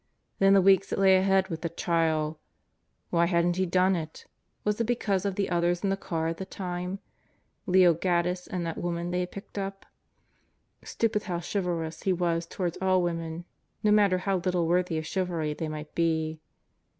[0.39, 2.39] Then the weeks that lay ahead with the trial...
[3.11, 4.25] Why hadn't he done it?
[4.63, 6.97] Was it because of the others in the car at the time:
[7.67, 9.85] Leo Gaddis and that woman they had picked up?
[10.83, 13.45] Stupid how chivalrous he was toward all women
[13.83, 16.39] no matter how little worthy of chivalry they might be.